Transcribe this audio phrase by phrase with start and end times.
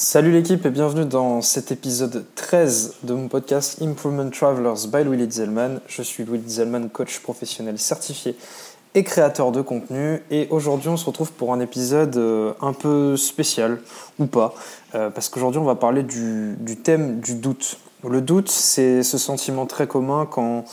[0.00, 5.28] Salut l'équipe et bienvenue dans cet épisode 13 de mon podcast Improvement Travelers by Louis
[5.28, 5.80] Zellman.
[5.88, 8.36] Je suis Louis Zellman, coach professionnel certifié
[8.94, 10.22] et créateur de contenu.
[10.30, 13.80] Et aujourd'hui, on se retrouve pour un épisode euh, un peu spécial,
[14.20, 14.54] ou pas,
[14.94, 17.78] euh, parce qu'aujourd'hui, on va parler du, thème du doute.
[18.08, 20.64] Le doute, c'est ce sentiment très commun quand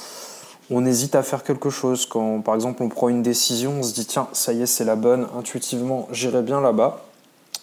[0.69, 3.95] on hésite à faire quelque chose, quand par exemple on prend une décision, on se
[3.95, 7.07] dit tiens, ça y est, c'est la bonne, intuitivement, j'irai bien là-bas.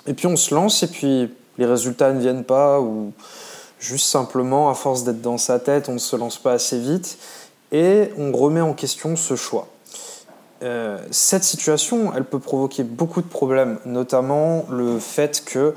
[0.08, 3.12] Et puis on se lance et puis les résultats ne viennent pas ou
[3.78, 7.18] juste simplement, à force d'être dans sa tête, on ne se lance pas assez vite
[7.72, 9.68] et on remet en question ce choix.
[10.62, 15.74] Euh, cette situation, elle peut provoquer beaucoup de problèmes, notamment le fait que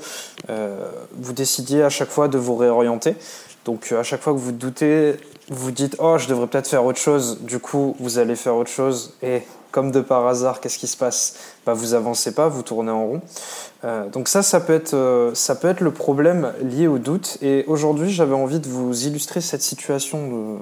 [0.48, 3.16] euh, vous décidiez à chaque fois de vous réorienter.
[3.64, 5.16] Donc à chaque fois que vous doutez,
[5.48, 7.40] vous dites oh je devrais peut-être faire autre chose.
[7.40, 10.96] Du coup vous allez faire autre chose et comme de par hasard, qu'est-ce qui se
[10.96, 11.34] passe?
[11.64, 13.20] Bah, Vous avancez pas, vous tournez en rond.
[13.84, 17.38] Euh, donc ça, ça peut, être, euh, ça peut être le problème lié au doute.
[17.42, 20.56] Et aujourd'hui, j'avais envie de vous illustrer cette situation de,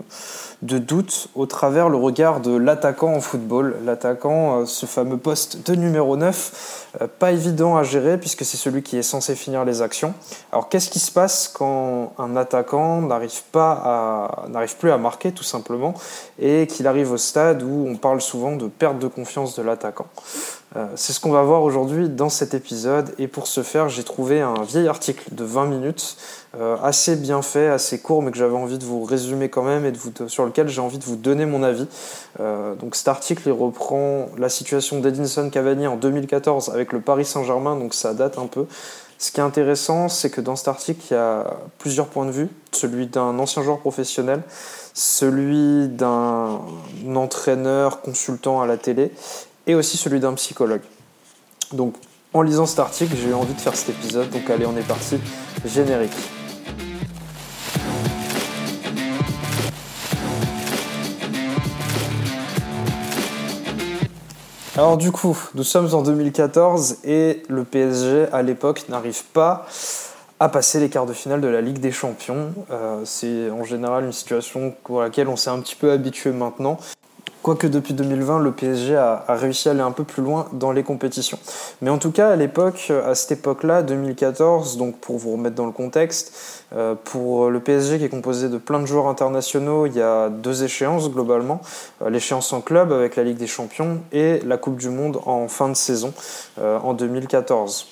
[0.62, 3.76] doute au travers le regard de l'attaquant en football.
[3.84, 6.88] L'attaquant, euh, ce fameux poste de numéro 9,
[7.18, 10.14] pas évident à gérer puisque c'est celui qui est censé finir les actions.
[10.52, 15.94] Alors qu'est-ce qui se passe quand un attaquant n'arrive plus à marquer tout simplement
[16.38, 20.06] et qu'il arrive au stade où on parle souvent de perte de confiance de l'attaquant?
[20.63, 20.63] euh,
[20.96, 23.14] c'est ce qu'on va voir aujourd'hui dans cet épisode.
[23.18, 26.16] Et pour ce faire, j'ai trouvé un vieil article de 20 minutes,
[26.58, 29.84] euh, assez bien fait, assez court, mais que j'avais envie de vous résumer quand même
[29.84, 31.86] et de vous, sur lequel j'ai envie de vous donner mon avis.
[32.40, 37.24] Euh, donc cet article, il reprend la situation d'Edinson Cavani en 2014 avec le Paris
[37.24, 38.66] Saint-Germain, donc ça date un peu.
[39.18, 42.30] Ce qui est intéressant, c'est que dans cet article, il y a plusieurs points de
[42.32, 42.48] vue.
[42.72, 44.42] Celui d'un ancien joueur professionnel,
[44.92, 46.60] celui d'un
[47.14, 49.12] entraîneur consultant à la télé
[49.66, 50.82] et aussi celui d'un psychologue.
[51.72, 51.94] Donc
[52.32, 54.86] en lisant cet article, j'ai eu envie de faire cet épisode, donc allez, on est
[54.86, 55.18] parti,
[55.64, 56.12] générique.
[64.76, 69.66] Alors du coup, nous sommes en 2014 et le PSG à l'époque n'arrive pas
[70.40, 72.52] à passer les quarts de finale de la Ligue des Champions.
[72.72, 76.78] Euh, c'est en général une situation pour laquelle on s'est un petit peu habitué maintenant.
[77.44, 80.82] Quoique depuis 2020, le PSG a, réussi à aller un peu plus loin dans les
[80.82, 81.38] compétitions.
[81.82, 85.66] Mais en tout cas, à l'époque, à cette époque-là, 2014, donc pour vous remettre dans
[85.66, 89.94] le contexte, euh, pour le PSG qui est composé de plein de joueurs internationaux, il
[89.94, 91.60] y a deux échéances globalement.
[92.00, 95.46] Euh, l'échéance en club avec la Ligue des Champions et la Coupe du Monde en
[95.46, 96.14] fin de saison
[96.58, 97.88] euh, en 2014.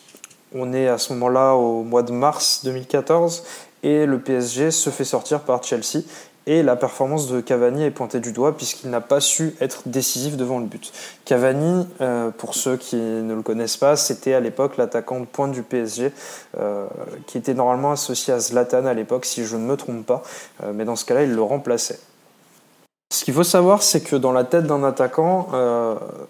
[0.54, 3.44] On est à ce moment-là au mois de mars 2014
[3.82, 6.04] et le PSG se fait sortir par Chelsea
[6.46, 10.36] et la performance de Cavani est pointée du doigt puisqu'il n'a pas su être décisif
[10.36, 10.92] devant le but.
[11.24, 15.52] Cavani, euh, pour ceux qui ne le connaissent pas, c'était à l'époque l'attaquant de pointe
[15.52, 16.12] du PSG,
[16.58, 16.86] euh,
[17.26, 20.22] qui était normalement associé à Zlatan à l'époque, si je ne me trompe pas,
[20.62, 22.00] euh, mais dans ce cas-là, il le remplaçait.
[23.12, 25.48] Ce qu'il faut savoir, c'est que dans la tête d'un attaquant,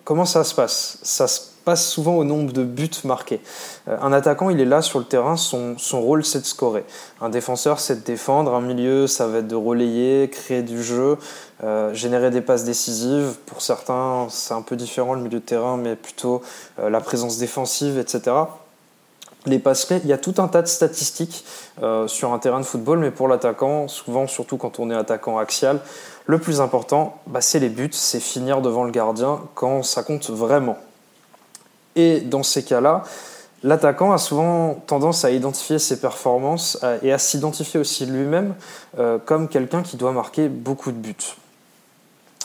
[0.03, 0.99] comment ça se passe?
[1.03, 3.41] Ça se passe souvent au nombre de buts marqués.
[3.89, 6.85] Euh, un attaquant, il est là sur le terrain, son, son rôle c'est de scorer.
[7.21, 8.55] Un défenseur, c'est de défendre.
[8.55, 11.19] Un milieu, ça va être de relayer, créer du jeu,
[11.65, 13.37] euh, générer des passes décisives.
[13.47, 16.43] Pour certains, c'est un peu différent le milieu de terrain, mais plutôt
[16.79, 18.37] euh, la présence défensive, etc.
[19.47, 21.45] Les passes il y a tout un tas de statistiques
[22.07, 25.81] sur un terrain de football, mais pour l'attaquant, souvent, surtout quand on est attaquant axial,
[26.27, 30.31] le plus important, bah, c'est les buts, c'est finir devant le gardien quand ça compte
[30.31, 30.79] vraiment.
[31.97, 33.03] Et dans ces cas-là,
[33.63, 38.55] l'attaquant a souvent tendance à identifier ses performances et à s'identifier aussi lui-même
[38.99, 41.37] euh, comme quelqu'un qui doit marquer beaucoup de buts.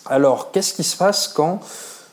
[0.06, 1.60] Alors, qu'est-ce qui se passe quand,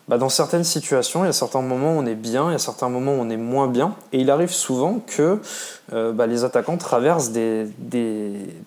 [0.09, 2.57] bah, dans certaines situations, il y a certains moments où on est bien, il y
[2.57, 5.41] a certains moments où on est moins bien, et il arrive souvent que
[5.93, 7.69] euh, bah, les attaquants traversent des,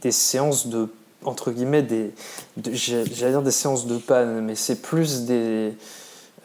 [0.09, 0.87] séances de,
[1.25, 2.11] entre guillemets, des,
[2.71, 5.73] j'allais dire des séances de panne, mais c'est plus des,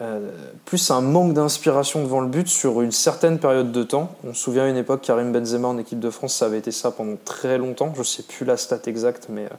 [0.03, 0.33] euh,
[0.65, 4.11] plus un manque d'inspiration devant le but sur une certaine période de temps.
[4.27, 6.73] On se souvient à une époque, Karim Benzema en équipe de France, ça avait été
[6.73, 7.93] ça pendant très longtemps.
[7.95, 9.57] Je ne sais plus la stat exacte, mais euh,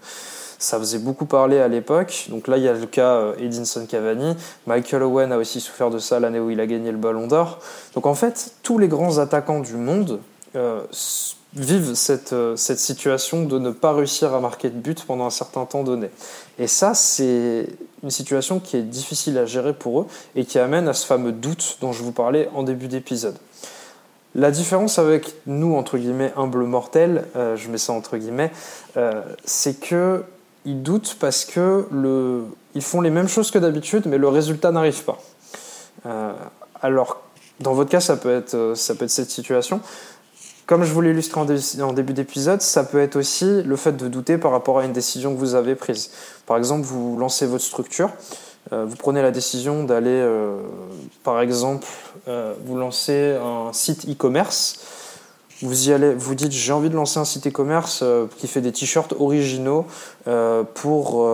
[0.59, 2.25] ça faisait beaucoup parler à l'époque.
[2.29, 4.35] Donc là, il y a le cas euh, Edinson Cavani.
[4.67, 7.59] Michael Owen a aussi souffert de ça l'année où il a gagné le Ballon d'Or.
[7.95, 10.19] Donc en fait, tous les grands attaquants du monde
[11.55, 15.31] vivent cette, euh, cette situation de ne pas réussir à marquer de but pendant un
[15.31, 16.09] certain temps donné.
[16.57, 17.67] Et ça, c'est
[18.03, 21.31] une situation qui est difficile à gérer pour eux et qui amène à ce fameux
[21.31, 23.35] doute dont je vous parlais en début d'épisode.
[24.35, 28.51] La différence avec nous, entre guillemets, humbles mortels, euh, je mets ça entre guillemets,
[28.97, 30.23] euh, c'est que
[30.65, 34.71] ils doutent parce que le, ils font les mêmes choses que d'habitude, mais le résultat
[34.71, 35.19] n'arrive pas.
[36.81, 37.21] alors,
[37.59, 39.81] dans votre cas, ça peut être, ça peut être cette situation
[40.65, 44.07] comme je vous l'ai illustré en, début d'épisode, ça peut être aussi le fait de
[44.07, 46.11] douter par rapport à une décision que vous avez prise.
[46.45, 48.09] Par exemple, vous lancez votre structure,
[48.71, 50.57] euh, vous prenez la décision d'aller, euh,
[51.23, 51.85] par exemple,
[52.27, 54.79] euh, vous lancer un site e-commerce.
[55.61, 55.69] Vous
[56.17, 58.03] vous dites j'ai envie de lancer un site e-commerce
[58.37, 59.85] qui fait des t-shirts originaux
[60.73, 61.29] pour,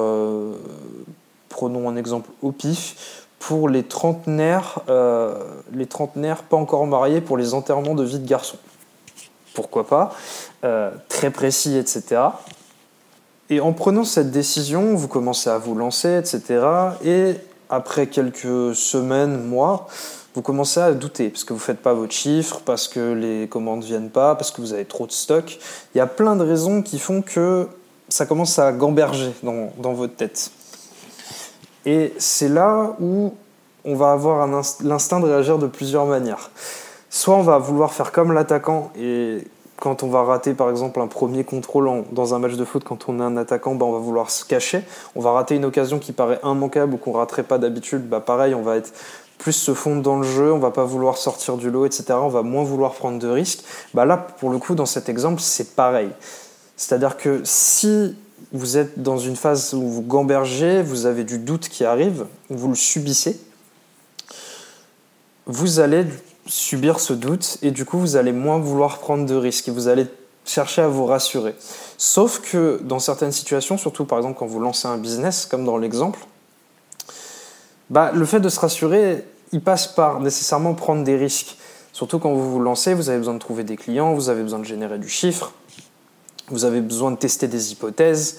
[1.47, 8.03] prenons un exemple au pif, pour les trentenaires pas encore mariés pour les enterrements de
[8.03, 8.57] vie de garçon
[9.53, 10.15] pourquoi pas,
[10.63, 12.21] euh, très précis, etc.
[13.49, 16.61] Et en prenant cette décision, vous commencez à vous lancer, etc.
[17.03, 17.33] Et
[17.69, 19.87] après quelques semaines, mois,
[20.35, 23.47] vous commencez à douter parce que vous ne faites pas votre chiffre, parce que les
[23.47, 25.57] commandes ne viennent pas, parce que vous avez trop de stock.
[25.95, 27.67] Il y a plein de raisons qui font que
[28.07, 30.51] ça commence à gamberger dans, dans votre tête.
[31.85, 33.33] Et c'est là où
[33.85, 34.47] on va avoir
[34.81, 36.51] l'instinct de réagir de plusieurs manières
[37.35, 39.43] on va vouloir faire comme l'attaquant et
[39.79, 43.07] quand on va rater par exemple un premier contrôle dans un match de foot, quand
[43.07, 44.83] on est un attaquant, bah, on va vouloir se cacher.
[45.15, 48.07] On va rater une occasion qui paraît immanquable ou qu'on raterait pas d'habitude.
[48.07, 48.93] Bah, pareil, on va être
[49.37, 52.05] plus se fondre dans le jeu, on va pas vouloir sortir du lot, etc.
[52.11, 53.63] On va moins vouloir prendre de risques.
[53.93, 56.09] Bah, là, pour le coup, dans cet exemple, c'est pareil.
[56.75, 58.17] C'est-à-dire que si
[58.51, 62.69] vous êtes dans une phase où vous gambergez, vous avez du doute qui arrive, vous
[62.69, 63.39] le subissez,
[65.45, 66.05] vous allez
[66.49, 69.87] subir ce doute et du coup vous allez moins vouloir prendre de risques et vous
[69.87, 70.07] allez
[70.45, 71.55] chercher à vous rassurer.
[71.97, 75.77] Sauf que dans certaines situations, surtout par exemple quand vous lancez un business, comme dans
[75.77, 76.19] l'exemple,
[77.89, 81.57] bah, le fait de se rassurer, il passe par nécessairement prendre des risques.
[81.93, 84.59] Surtout quand vous vous lancez, vous avez besoin de trouver des clients, vous avez besoin
[84.59, 85.53] de générer du chiffre,
[86.49, 88.37] vous avez besoin de tester des hypothèses.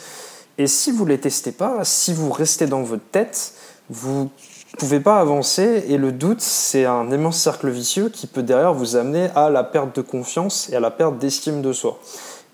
[0.58, 3.54] Et si vous ne les testez pas, si vous restez dans votre tête,
[3.88, 4.30] vous
[4.74, 8.72] ne pouvez pas avancer et le doute, c'est un immense cercle vicieux qui peut derrière
[8.72, 11.98] vous amener à la perte de confiance et à la perte d'estime de soi.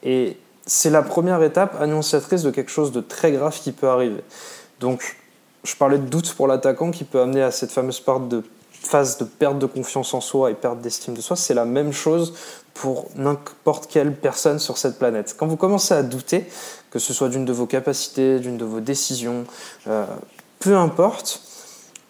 [0.02, 4.22] Et c'est la première étape annonciatrice de quelque chose de très grave qui peut arriver.
[4.80, 5.16] Donc,
[5.64, 8.02] je parlais de doute pour l'attaquant qui peut amener à cette fameuse
[8.72, 11.36] phase de perte de confiance en soi et perte d'estime de soi.
[11.36, 12.34] C'est la même chose
[12.74, 15.34] pour n'importe quelle personne sur cette planète.
[15.38, 16.46] Quand vous commencez à douter,
[16.90, 19.44] que ce soit d'une de vos capacités, d'une de vos décisions,
[19.88, 20.04] euh,
[20.60, 21.42] peu importe,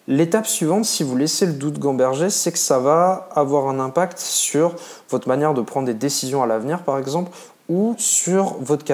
[0.07, 4.19] L'étape suivante, si vous laissez le doute gamberger, c'est que ça va avoir un impact
[4.19, 4.73] sur
[5.09, 7.31] votre manière de prendre des décisions à l'avenir, par exemple,
[7.67, 8.85] ou sur votre,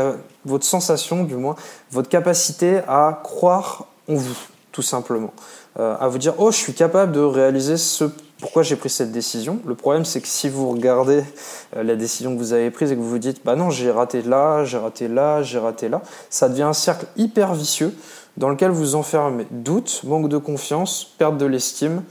[0.43, 1.55] votre sensation, du moins,
[1.91, 4.37] votre capacité à croire en vous,
[4.71, 5.33] tout simplement.
[5.79, 8.05] Euh, à vous dire, oh, je suis capable de réaliser ce
[8.39, 9.59] pourquoi j'ai pris cette décision.
[9.65, 11.23] Le problème, c'est que si vous regardez
[11.77, 13.89] euh, la décision que vous avez prise et que vous vous dites, bah non, j'ai
[13.89, 17.95] raté là, j'ai raté là, j'ai raté là, ça devient un cercle hyper vicieux
[18.37, 22.03] dans lequel vous enfermez doute, manque de confiance, perte de l'estime,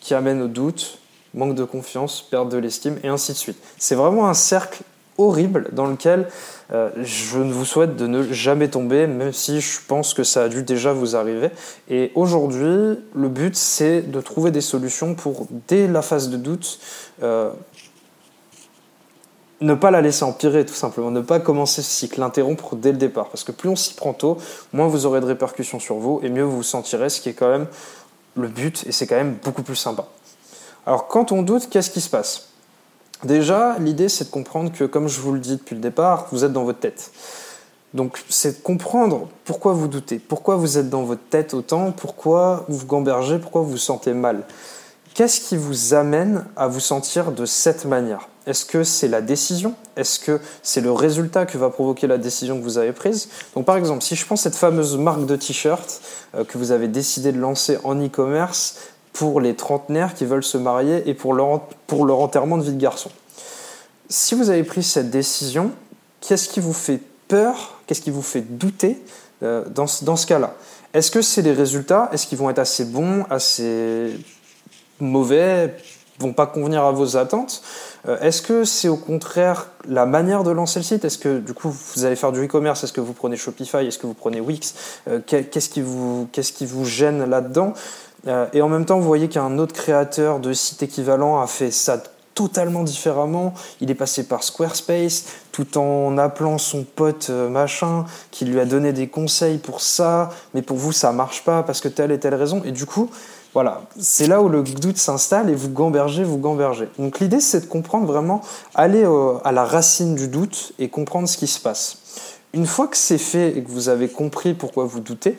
[0.00, 0.98] qui amène au doute,
[1.34, 3.58] manque de confiance, perte de l'estime, et ainsi de suite.
[3.78, 4.82] C'est vraiment un cercle
[5.18, 6.28] horrible dans lequel
[6.72, 10.44] euh, je ne vous souhaite de ne jamais tomber, même si je pense que ça
[10.44, 11.50] a dû déjà vous arriver.
[11.88, 16.78] Et aujourd'hui, le but, c'est de trouver des solutions pour, dès la phase de doute,
[17.22, 17.50] euh,
[19.62, 21.10] ne pas la laisser empirer, tout simplement.
[21.10, 23.28] Ne pas commencer ce cycle, l'interrompre dès le départ.
[23.28, 24.38] Parce que plus on s'y prend tôt,
[24.72, 27.34] moins vous aurez de répercussions sur vous et mieux vous vous sentirez, ce qui est
[27.34, 27.66] quand même
[28.34, 30.06] le but et c'est quand même beaucoup plus sympa.
[30.86, 32.48] Alors, quand on doute, qu'est-ce qui se passe?
[33.24, 36.44] Déjà, l'idée, c'est de comprendre que, comme je vous le dis depuis le départ, vous
[36.44, 37.12] êtes dans votre tête.
[37.94, 42.64] Donc, c'est de comprendre pourquoi vous doutez, pourquoi vous êtes dans votre tête autant, pourquoi
[42.68, 44.44] vous gambergez, pourquoi vous vous sentez mal.
[45.14, 48.28] Qu'est-ce qui vous amène à vous sentir de cette manière?
[48.46, 49.74] Est-ce que c'est la décision?
[49.96, 53.28] Est-ce que c'est le résultat que va provoquer la décision que vous avez prise?
[53.54, 56.00] Donc par exemple, si je prends cette fameuse marque de t-shirt
[56.34, 58.76] euh, que vous avez décidé de lancer en e-commerce
[59.12, 62.72] pour les trentenaires qui veulent se marier et pour leur, pour leur enterrement de vie
[62.72, 63.10] de garçon.
[64.08, 65.72] Si vous avez pris cette décision,
[66.20, 67.78] qu'est-ce qui vous fait peur?
[67.86, 69.02] Qu'est-ce qui vous fait douter
[69.42, 70.54] euh, dans, dans ce cas-là?
[70.94, 72.08] Est-ce que c'est les résultats?
[72.12, 74.18] Est-ce qu'ils vont être assez bons, assez
[75.02, 75.76] mauvais
[76.18, 77.62] vont pas convenir à vos attentes.
[78.06, 81.04] Euh, Est-ce que c'est au contraire la manière de lancer le site?
[81.04, 82.84] Est-ce que du coup vous allez faire du e-commerce?
[82.84, 83.78] Est-ce que vous prenez Shopify?
[83.78, 84.74] Est-ce que vous prenez Wix?
[85.08, 85.82] Euh, Qu'est-ce qui
[86.54, 87.74] qui vous gêne là-dedans?
[88.28, 91.72] Euh, Et en même temps, vous voyez qu'un autre créateur de site équivalent a fait
[91.72, 92.00] ça
[92.34, 93.52] totalement différemment.
[93.80, 98.94] Il est passé par Squarespace tout en appelant son pote machin qui lui a donné
[98.94, 102.34] des conseils pour ça, mais pour vous ça marche pas parce que telle et telle
[102.34, 102.62] raison.
[102.64, 103.10] Et du coup,
[103.54, 106.88] voilà, c'est là où le doute s'installe et vous gambergez, vous gambergez.
[106.98, 108.40] Donc l'idée, c'est de comprendre vraiment,
[108.74, 109.04] aller
[109.44, 111.98] à la racine du doute et comprendre ce qui se passe.
[112.54, 115.38] Une fois que c'est fait et que vous avez compris pourquoi vous doutez,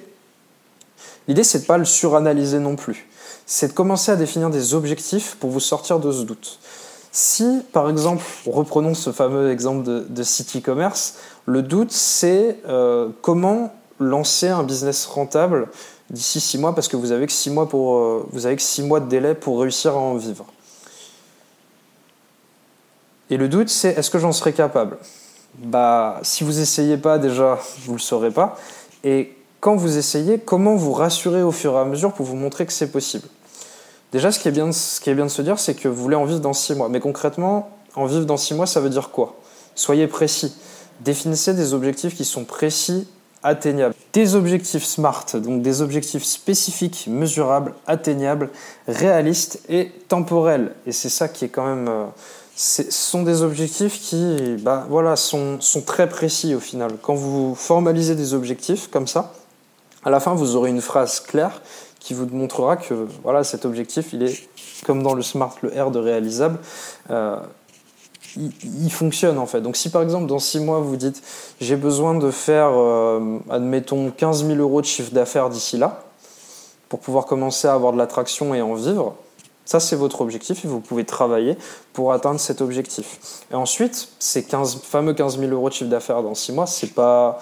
[1.27, 3.09] l'idée, c'est de pas le suranalyser non plus.
[3.47, 6.59] C'est de commencer à définir des objectifs pour vous sortir de ce doute.
[7.11, 11.15] Si, par exemple, reprenons ce fameux exemple de, City Commerce,
[11.45, 15.67] le doute, c'est euh, comment lancer un business rentable
[16.09, 18.61] d'ici six mois, parce que vous avez que six mois pour, euh, vous avez que
[18.61, 20.45] six mois de délai pour réussir à en vivre.
[23.29, 24.97] Et le doute, c'est est-ce que j'en serai capable?
[25.57, 28.57] Bah, si vous essayez pas déjà, vous le saurez pas.
[29.03, 32.65] Et quand vous essayez, comment vous rassurer au fur et à mesure pour vous montrer
[32.65, 33.27] que c'est possible?
[34.11, 36.01] Déjà, ce qui est bien, ce qui est bien de se dire, c'est que vous
[36.01, 36.89] voulez en vivre dans six mois.
[36.89, 39.35] Mais concrètement, en vivre dans six mois, ça veut dire quoi?
[39.73, 40.55] Soyez précis.
[40.99, 43.07] Définissez des objectifs qui sont précis,
[43.43, 43.93] atteignables.
[44.13, 48.49] Des objectifs SMART, donc des objectifs spécifiques, mesurables, atteignables,
[48.87, 50.73] réalistes et temporels.
[50.85, 51.87] Et c'est ça qui est quand même...
[51.87, 52.05] Euh,
[52.55, 56.91] ce sont des objectifs qui bah, voilà, sont, sont très précis au final.
[57.01, 59.33] Quand vous formalisez des objectifs comme ça,
[60.05, 61.61] à la fin, vous aurez une phrase claire
[61.99, 64.49] qui vous montrera que voilà, cet objectif, il est
[64.85, 66.59] comme dans le SMART, le R de réalisable,
[67.09, 67.37] euh,
[68.37, 69.61] il, fonctionne en fait.
[69.61, 71.21] Donc si par exemple dans six mois vous dites
[71.61, 76.03] j'ai besoin de faire, euh, admettons, 15 000 euros de chiffre d'affaires d'ici là,
[76.89, 79.15] pour pouvoir commencer à avoir de l'attraction et en vivre,
[79.65, 81.57] ça, c'est votre objectif et vous pouvez travailler
[81.93, 83.19] pour atteindre cet objectif.
[83.51, 86.93] Et ensuite, ces 15, fameux 15 000 euros de chiffre d'affaires dans 6 mois, c'est
[86.93, 87.39] pas.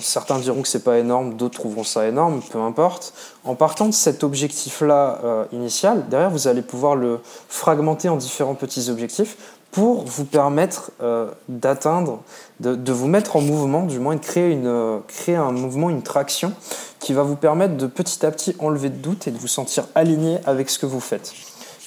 [0.00, 3.12] Certains diront que c'est pas énorme, d'autres trouveront ça énorme, peu importe.
[3.44, 8.54] En partant de cet objectif-là euh, initial, derrière, vous allez pouvoir le fragmenter en différents
[8.54, 9.36] petits objectifs
[9.74, 12.22] pour vous permettre euh, d'atteindre,
[12.60, 16.02] de, vous mettre en mouvement, du moins de créer, une, euh, créer un mouvement, une
[16.02, 16.52] traction
[17.00, 19.84] qui va vous permettre de petit à petit enlever de doute et de vous sentir
[19.96, 21.34] aligné avec ce que vous faites.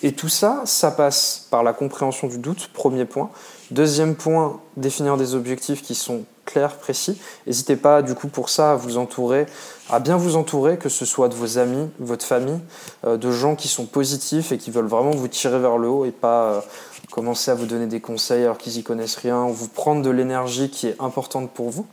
[0.03, 3.29] Et tout ça, ça passe par la compréhension du doute, premier point.
[3.71, 7.21] Deuxième point, définir des objectifs qui sont clairs, précis.
[7.45, 9.45] N'hésitez pas, du coup, pour ça, à vous entourer,
[9.91, 12.59] à bien vous entourer, que ce soit de vos amis, votre famille,
[13.05, 16.05] euh, de gens qui sont positifs et qui veulent vraiment vous tirer vers le haut
[16.05, 16.63] et pas
[17.11, 20.69] commencer à vous donner des conseils alors qu'ils y connaissent rien, vous prendre de l'énergie
[20.69, 21.85] qui est importante pour vous.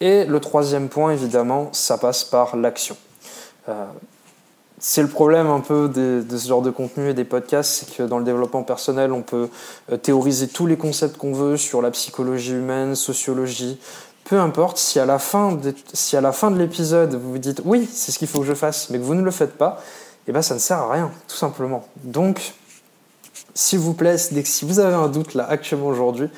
[0.00, 2.96] Et le troisième point, évidemment, ça passe par l'action.
[3.68, 3.86] Euh,
[4.80, 8.02] c'est le problème un peu de, ce genre de contenu et des podcasts, c'est que
[8.02, 9.48] dans le développement personnel, on peut
[9.90, 13.78] euh, théoriser tous les concepts qu'on veut sur la psychologie humaine, sociologie,
[14.24, 17.38] peu importe, si à la fin de, si à la fin de l'épisode vous vous
[17.38, 19.56] dites oui, c'est ce qu'il faut que je fasse, mais que vous ne le faites
[19.56, 19.82] pas,
[20.26, 21.86] eh ben ça ne sert à rien, tout simplement.
[22.04, 22.52] Donc
[23.54, 26.28] s'il vous plaît, si vous avez un doute là actuellement aujourd'hui,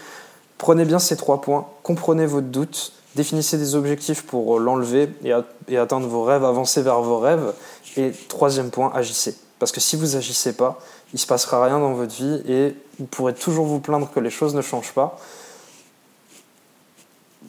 [0.56, 5.76] prenez bien ces trois points, comprenez votre doute, définissez des objectifs pour euh, l'enlever et,
[5.76, 7.52] atteindre vos rêves, avancer vers vos rêves.
[7.97, 9.37] Et troisième point, agissez.
[9.59, 10.79] Parce que si vous agissez pas,
[11.12, 14.31] il se passera rien dans votre vie et vous pourrez toujours vous plaindre que les
[14.31, 15.19] choses ne changent pas.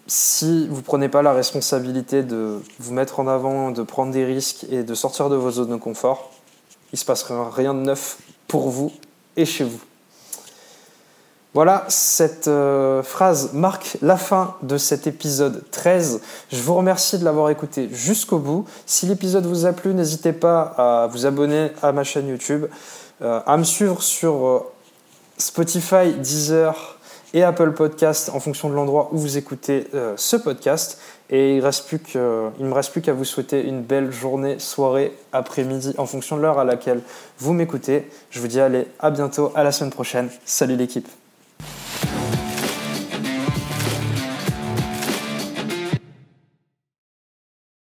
[0.08, 4.26] Si vous ne prenez pas la responsabilité de vous mettre en avant, de prendre des
[4.26, 6.32] risques et de sortir de vos zones de confort,
[6.92, 8.92] il ne se passera rien de neuf pour vous
[9.38, 9.80] et chez vous.
[11.54, 16.22] Voilà, cette euh, phrase marque la fin de cet épisode 13.
[16.50, 18.66] Je vous remercie de l'avoir écouté jusqu'au bout.
[18.86, 22.68] Si l'épisode vous a plu, n'hésitez pas à vous abonner à ma chaîne YouTube,
[23.22, 24.60] euh, à me suivre sur euh,
[25.38, 26.98] Spotify, Deezer
[27.34, 31.00] et Apple Podcast en fonction de l'endroit où vous écoutez ce podcast.
[31.30, 36.06] Et il ne me reste plus qu'à vous souhaiter une belle journée, soirée, après-midi, en
[36.06, 37.02] fonction de l'heure à laquelle
[37.40, 38.10] vous m'écoutez.
[38.32, 40.30] Je vous dis allez, à bientôt, à la semaine prochaine.
[40.44, 41.08] Salut l'équipe.